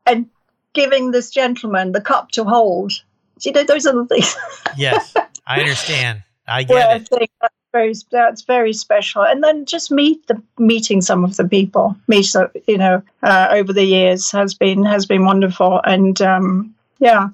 [0.06, 0.28] and
[0.73, 2.93] giving this gentleman the cup to hold.
[3.41, 4.36] You know, those are the things.
[4.78, 5.13] yes,
[5.48, 6.24] I understand.
[6.48, 7.08] I get well, it.
[7.12, 9.24] I that's very, that's very special.
[9.24, 12.34] And then just meet the meeting some of the people, meet
[12.67, 15.82] you know, uh, over the years has been has been wonderful.
[15.84, 17.30] And um, yeah,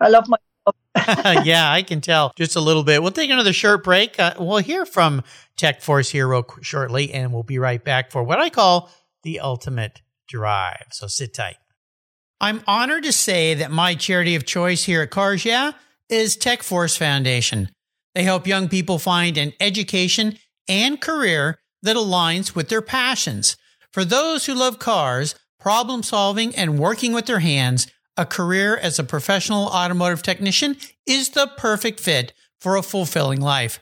[0.00, 0.36] I love my
[1.44, 3.02] yeah, I can tell just a little bit.
[3.02, 4.18] We'll take another short break.
[4.18, 5.22] Uh, we'll hear from
[5.58, 8.90] TechForce here real shortly, and we'll be right back for what I call
[9.22, 10.86] the ultimate drive.
[10.90, 11.56] So sit tight.
[12.40, 15.72] I'm honored to say that my charity of choice here at Cars Yeah
[16.08, 17.68] is TechForce Foundation.
[18.14, 23.56] They help young people find an education and career that aligns with their passions.
[23.92, 28.98] For those who love cars, problem solving, and working with their hands, a career as
[28.98, 30.76] a professional automotive technician
[31.06, 33.80] is the perfect fit for a fulfilling life.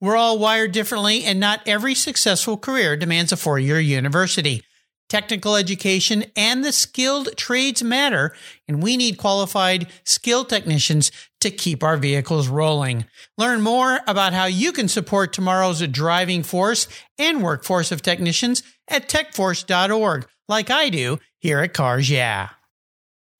[0.00, 4.64] We're all wired differently, and not every successful career demands a four year university.
[5.12, 8.34] Technical education, and the skilled trades matter,
[8.66, 13.04] and we need qualified, skilled technicians to keep our vehicles rolling.
[13.36, 16.88] Learn more about how you can support tomorrow's driving force
[17.18, 22.48] and workforce of technicians at techforce.org, like I do here at Cars Yeah.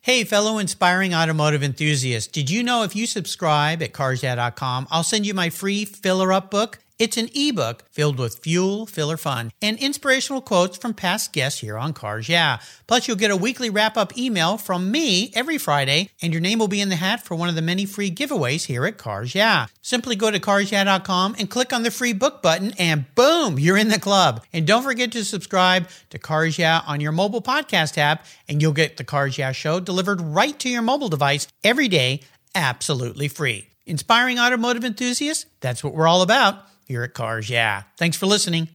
[0.03, 5.25] Hey, fellow inspiring automotive enthusiasts, did you know if you subscribe at carsyeah.com, I'll send
[5.25, 6.81] you my free filler up book?
[6.99, 11.77] It's an ebook filled with fuel, filler fun, and inspirational quotes from past guests here
[11.79, 12.59] on Cars Yeah.
[12.87, 16.59] Plus, you'll get a weekly wrap up email from me every Friday, and your name
[16.59, 19.35] will be in the hat for one of the many free giveaways here at Cars
[19.35, 19.67] Yeah.
[19.81, 23.89] Simply go to carsyeah.com and click on the free book button, and boom, you're in
[23.89, 24.45] the club.
[24.53, 28.73] And don't forget to subscribe to Cars Yeah on your mobile podcast app, and you'll
[28.73, 32.21] get the Cars Yeah show delivered right to your mobile device every day,
[32.55, 33.69] absolutely free.
[33.87, 37.85] Inspiring automotive enthusiasts, that's what we're all about here at Cars Yeah.
[37.97, 38.69] Thanks for listening.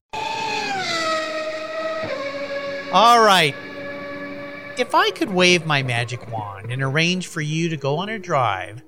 [2.91, 3.53] All right.
[4.79, 8.17] If I could wave my magic wand and arrange for you to go on a
[8.17, 8.81] drive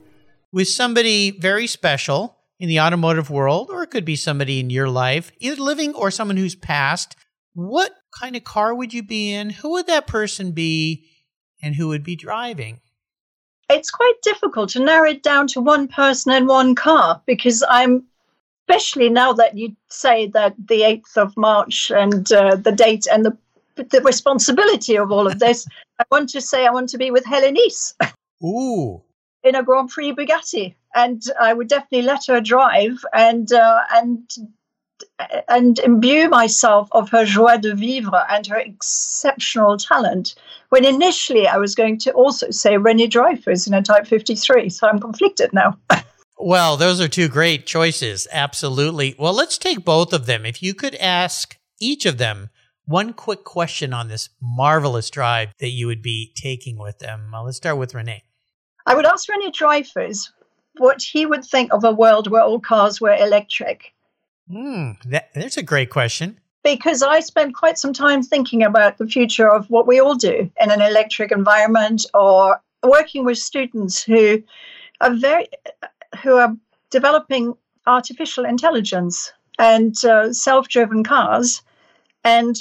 [0.52, 4.90] with somebody very special in the automotive world, or it could be somebody in your
[4.90, 7.16] life, either living or someone who's passed,
[7.54, 9.52] what kind of car would you be in?
[9.52, 11.06] Who would that person be?
[11.62, 12.82] And who would be driving?
[13.70, 18.06] It's quite difficult to narrow it down to one person and one car because I'm
[18.70, 23.26] especially now that you say that the 8th of March and uh, the date and
[23.26, 23.36] the
[23.92, 25.66] the responsibility of all of this,
[26.00, 27.96] I want to say I want to be with Hellé Nice.
[28.44, 29.02] Ooh.
[29.44, 34.30] In a Grand Prix Bugatti, and I would definitely let her drive and uh, and
[35.48, 40.36] and imbue myself of her joie de vivre and her exceptional talent.
[40.70, 44.90] When initially I was going to also say René Dreyfus in a Type 53, so
[44.90, 45.78] I'm conflicted now.
[46.42, 48.26] Well, those are two great choices.
[48.32, 49.14] Absolutely.
[49.20, 50.46] Well, let's take both of them.
[50.46, 52.50] If you could ask each of them
[52.86, 57.34] one quick question on this marvelous drive that you would be taking with them.
[57.34, 58.22] Uh, let's start with René.
[58.86, 60.32] I would ask René Dreyfus
[60.78, 63.94] what he would think of a world where all cars were electric.
[64.50, 66.40] Hmm, that, that's a great question.
[66.64, 70.50] Because I spent quite some time thinking about the future of what we all do
[70.60, 74.42] in an electric environment or working with students who
[75.02, 75.48] are very
[76.24, 76.56] who are
[76.90, 77.54] developing
[77.86, 81.62] artificial intelligence and uh, self-driven cars.
[82.24, 82.56] And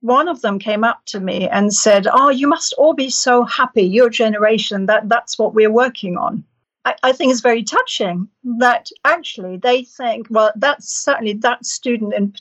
[0.00, 3.44] one of them came up to me and said oh you must all be so
[3.44, 6.44] happy your generation that that's what we're working on.
[6.84, 8.28] I, I think it's very touching
[8.58, 12.34] that actually they think well that's certainly that student in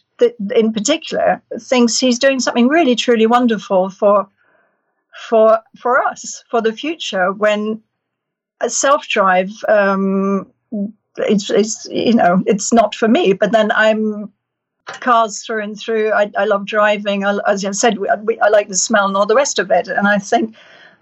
[0.55, 4.27] in particular thinks he's doing something really truly wonderful for
[5.27, 7.81] for for us for the future when
[8.67, 10.51] self drive, um,
[11.17, 13.33] it's, it's, you know, it's not for me.
[13.33, 14.31] But then I'm
[14.85, 16.11] cars through and through.
[16.11, 17.23] I, I love driving.
[17.23, 19.71] I, as I said, we, we, I like the smell and all the rest of
[19.71, 19.87] it.
[19.87, 20.55] And I think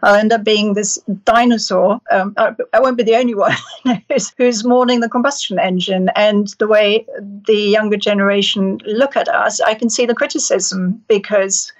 [0.04, 2.00] I'll end up being this dinosaur.
[2.12, 3.56] Um, I, I, won't be the only one
[4.10, 6.10] who's, who's mourning the combustion engine.
[6.16, 11.72] And the way the younger generation look at us, I can see the criticism because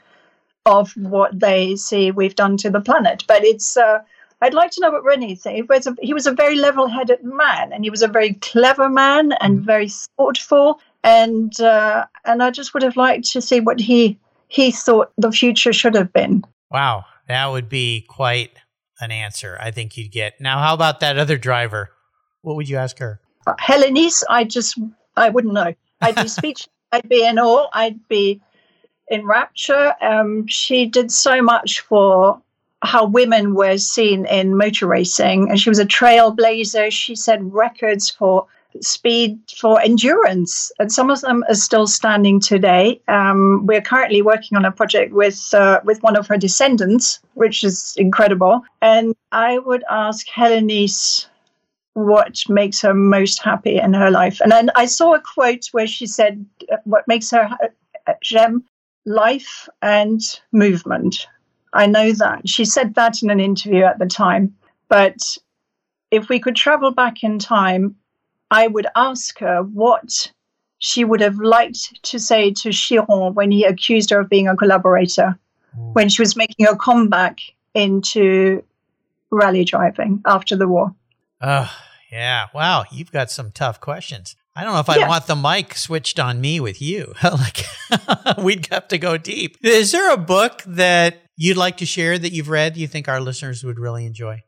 [0.66, 3.24] of what they see we've done to the planet.
[3.28, 4.00] But it's uh,
[4.42, 5.46] I'd like to know what René thinks.
[5.46, 8.88] He was a, he was a very level-headed man, and he was a very clever
[8.88, 9.66] man and mm.
[9.66, 10.80] very thoughtful.
[11.04, 15.32] And uh, and I just would have liked to see what he he thought the
[15.32, 16.44] future should have been.
[16.70, 18.52] Wow, that would be quite
[19.00, 19.58] an answer.
[19.60, 20.40] I think you'd get.
[20.40, 21.92] Now, how about that other driver?
[22.42, 23.20] What would you ask her?
[23.46, 24.80] Uh, Hellé Nice, I just
[25.16, 25.74] I wouldn't know.
[26.02, 26.68] I'd be speechless.
[26.92, 27.70] I'd be in awe.
[27.74, 28.42] I'd be
[29.10, 29.94] in rapture.
[30.02, 32.42] Um, she did so much for
[32.84, 35.50] how women were seen in motor racing.
[35.50, 36.92] And she was a trailblazer.
[36.92, 38.48] She set records for
[38.82, 40.72] speed, for endurance.
[40.80, 43.02] And some of them are still standing today.
[43.08, 47.64] Um, we're currently working on a project with, uh, with one of her descendants, which
[47.64, 48.62] is incredible.
[48.82, 51.28] And I would ask Hellé Nice
[51.94, 54.40] what makes her most happy in her life.
[54.40, 56.46] And then I saw a quote where she said,
[56.84, 57.50] What makes her
[58.22, 58.64] gem
[59.06, 60.22] life and
[60.52, 61.28] movement.
[61.78, 62.50] I know that.
[62.50, 64.56] She said that in an interview at the time.
[64.90, 65.38] But
[66.10, 67.96] if we could travel back in time,
[68.50, 70.32] I would ask her what
[70.80, 74.56] she would have liked to say to Chiron when he accused her of being a
[74.56, 75.38] collaborator,
[75.78, 75.94] mm.
[75.94, 77.40] when she was making her comeback
[77.76, 78.64] into
[79.30, 80.96] rally driving after the war.
[81.42, 81.72] Oh,
[82.12, 82.48] yeah.
[82.56, 82.86] Wow.
[82.92, 84.36] You've got some tough questions.
[84.56, 85.08] I don't know if I yeah.
[85.08, 87.14] want the mic switched on me with you.
[87.24, 87.66] like,
[88.40, 89.58] we'd have to go deep.
[89.62, 93.22] Is there a book that you'd like to share that you've read you think our
[93.22, 94.44] listeners would really enjoy?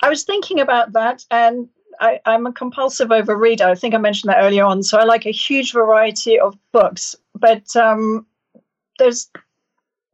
[0.00, 1.68] I was thinking about that, and
[2.00, 3.62] I, am a compulsive overreader.
[3.62, 4.82] I think I mentioned that earlier on.
[4.82, 8.24] So I like a huge variety of books, but um,
[8.98, 9.28] there's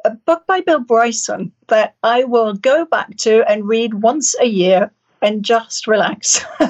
[0.04, 4.46] a book by Bill Bryson that I will go back to and read once a
[4.46, 4.90] year
[5.22, 6.44] and just relax.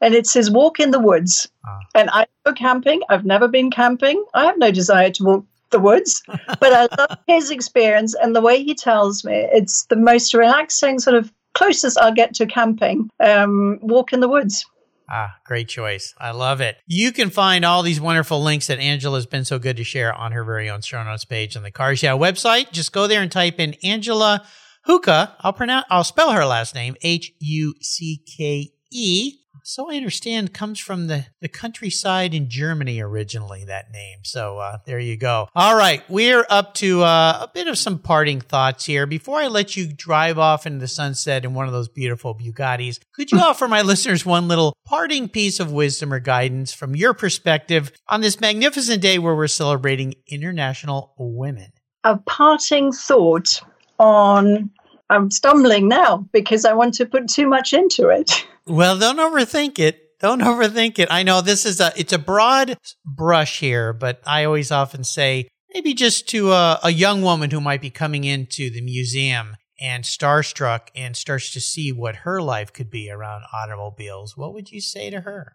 [0.00, 1.48] and it's his walk in the woods.
[1.66, 1.80] Ah.
[1.94, 3.02] And I go camping.
[3.08, 4.24] I've never been camping.
[4.34, 8.40] I have no desire to walk the woods, but I love his experience and the
[8.40, 9.48] way he tells me.
[9.52, 13.08] It's the most relaxing sort of closest I'll get to camping.
[13.20, 14.64] Um, walk in the woods.
[15.10, 16.14] Ah, great choice.
[16.18, 16.76] I love it.
[16.86, 20.12] You can find all these wonderful links that Angela has been so good to share
[20.12, 22.72] on her very own show notes page on the Cars Yeah website.
[22.72, 24.44] Just go there and type in Angela
[24.86, 25.32] Hucke.
[25.40, 30.52] I'll pronounce, I'll spell her last name H U C K E so I understand,
[30.52, 34.20] comes from the, the countryside in Germany originally, that name.
[34.24, 35.48] So uh, there you go.
[35.54, 39.06] All right, we're up to uh, a bit of some parting thoughts here.
[39.06, 42.98] Before I let you drive off into the sunset in one of those beautiful Bugattis,
[43.12, 47.14] could you offer my listeners one little parting piece of wisdom or guidance from your
[47.14, 51.72] perspective on this magnificent day where we're celebrating International Women?
[52.04, 53.60] A parting thought
[53.98, 54.70] on
[55.10, 58.46] I'm stumbling now because I want to put too much into it.
[58.68, 60.18] Well, don't overthink it.
[60.20, 61.08] Don't overthink it.
[61.10, 65.48] I know this is a it's a broad brush here, but I always often say
[65.72, 70.04] maybe just to a, a young woman who might be coming into the museum and
[70.04, 74.36] starstruck and starts to see what her life could be around automobiles.
[74.36, 75.54] What would you say to her?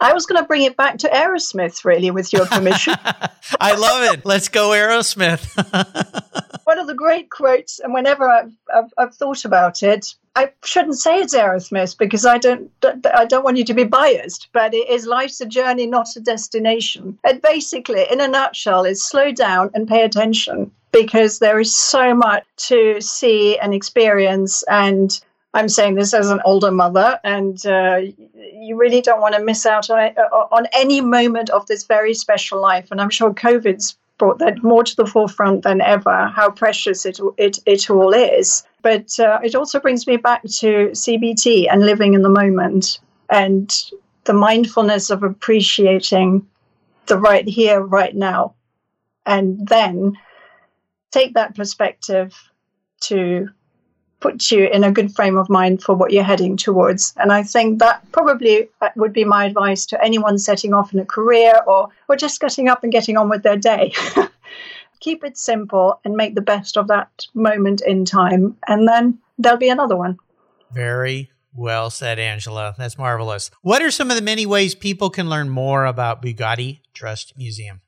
[0.00, 2.94] I was going to bring it back to Aerosmith, really, with your permission.
[3.60, 4.24] I love it.
[4.24, 5.44] Let's go, Aerosmith.
[6.64, 10.98] One of the great quotes, and whenever I've, I've, I've, thought about it, I shouldn't
[10.98, 12.70] say it's Aerosmith because I don't,
[13.12, 16.20] I don't want you to be biased, but it is life's a journey, not a
[16.20, 17.18] destination.
[17.24, 22.14] And basically, in a nutshell, is slow down and pay attention because there is so
[22.14, 25.20] much to see and experience and
[25.54, 28.00] I'm saying this as an older mother, and uh,
[28.60, 32.14] you really don't want to miss out on, uh, on any moment of this very
[32.14, 32.88] special life.
[32.90, 37.20] And I'm sure COVID's brought that more to the forefront than ever, how precious it,
[37.36, 38.64] it, it all is.
[38.82, 42.98] But uh, it also brings me back to CBT and living in the moment
[43.30, 43.72] and
[44.24, 46.46] the mindfulness of appreciating
[47.06, 48.54] the right here, right now.
[49.24, 50.14] And then
[51.10, 52.34] take that perspective
[53.02, 53.48] to
[54.20, 57.14] puts you in a good frame of mind for what you're heading towards.
[57.16, 61.00] And I think that probably uh, would be my advice to anyone setting off in
[61.00, 63.92] a career or, or just getting up and getting on with their day.
[65.00, 68.56] Keep it simple and make the best of that moment in time.
[68.66, 70.18] And then there'll be another one.
[70.72, 72.74] Very well said, Angela.
[72.76, 73.50] That's marvelous.
[73.62, 77.80] What are some of the many ways people can learn more about Bugatti Trust Museum?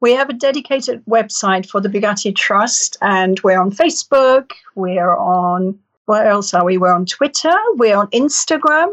[0.00, 4.52] We have a dedicated website for the Bugatti Trust, and we're on Facebook.
[4.74, 6.78] We're on, where else are we?
[6.78, 7.54] We're on Twitter.
[7.74, 8.90] We're on Instagram.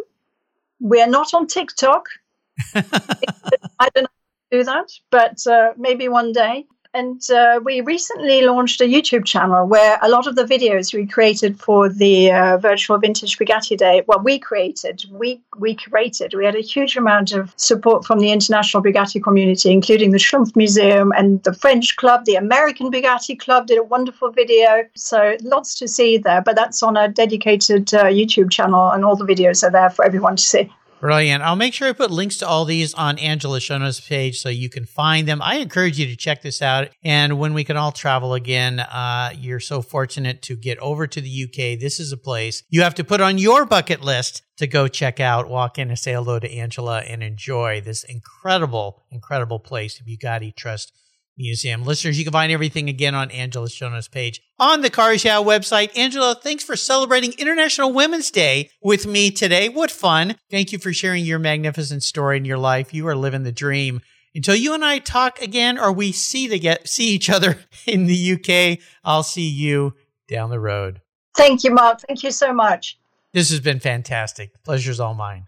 [0.80, 2.08] We're not on TikTok.
[2.76, 4.08] I don't know
[4.52, 6.66] do that, but uh, maybe one day.
[6.94, 11.06] And uh, we recently launched a YouTube channel where a lot of the videos we
[11.06, 16.34] created for the uh, virtual Vintage Bugatti Day, well, we created, we, we created.
[16.34, 20.56] We had a huge amount of support from the international Bugatti community, including the Schlumpf
[20.56, 24.84] Museum and the French Club, the American Bugatti Club did a wonderful video.
[24.96, 29.16] So lots to see there, but that's on a dedicated uh, YouTube channel, and all
[29.16, 30.72] the videos are there for everyone to see.
[31.00, 31.44] Brilliant.
[31.44, 34.50] I'll make sure I put links to all these on Angela's show notes page so
[34.50, 35.44] you can find them.
[35.44, 36.90] I encourage you to check this out.
[37.04, 41.22] And when we can all travel again, uh, you're so fortunate to get over to
[41.22, 41.80] the UK.
[41.80, 45.20] This is a place you have to put on your bucket list to go check
[45.20, 50.08] out, walk in and say hello to Angela and enjoy this incredible, incredible place, of
[50.08, 50.94] Bugatti Trust
[51.38, 51.84] Museum.
[51.84, 55.96] Listeners, you can find everything again on Angela's show notes page on the Cars website.
[55.98, 59.70] Angela, thanks for celebrating International Women's Day with me today.
[59.70, 60.36] What fun.
[60.50, 62.94] Thank you for sharing your magnificent story in your life.
[62.94, 64.02] You are living the dream.
[64.34, 68.06] Until you and I talk again or we see the get see each other in
[68.06, 69.96] the UK, I'll see you
[70.28, 71.02] down the road.
[71.36, 72.02] Thank you, Mark.
[72.02, 73.00] Thank you so much.
[73.34, 74.52] This has been fantastic.
[74.64, 75.48] pleasure's all mine.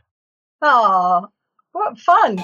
[0.61, 1.27] Oh,
[1.71, 2.43] what fun.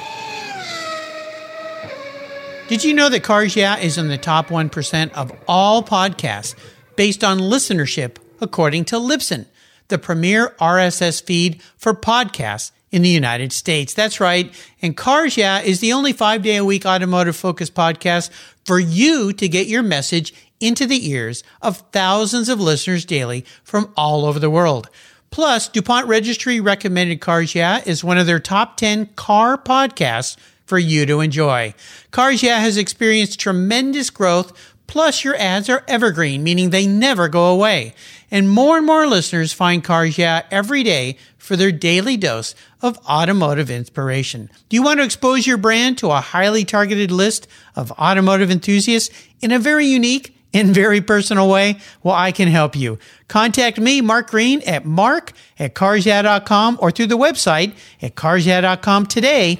[2.67, 6.55] Did you know that Cars Yeah is in the top 1% of all podcasts
[6.95, 9.45] based on listenership, according to Libsyn,
[9.89, 13.93] the premier RSS feed for podcasts in the United States?
[13.93, 14.51] That's right.
[14.81, 18.31] And Cars Yeah is the only five day a week automotive focused podcast
[18.65, 23.93] for you to get your message into the ears of thousands of listeners daily from
[23.95, 24.89] all over the world.
[25.29, 30.35] Plus, DuPont Registry recommended Cars Yeah is one of their top 10 car podcasts
[30.65, 31.73] for you to enjoy.
[32.11, 34.51] Cars Yeah has experienced tremendous growth,
[34.87, 37.93] plus your ads are evergreen, meaning they never go away.
[38.31, 42.97] And more and more listeners find Cars Yeah every day for their daily dose of
[43.07, 44.49] automotive inspiration.
[44.67, 49.15] Do you want to expose your brand to a highly targeted list of automotive enthusiasts
[49.41, 51.77] in a very unique in very personal way?
[52.01, 52.97] Well, I can help you.
[53.27, 59.59] Contact me, Mark Greene, at mark at carsyeah.com or through the website at carsyeah.com today